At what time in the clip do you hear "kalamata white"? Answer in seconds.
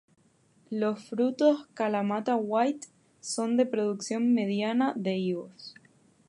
1.75-2.87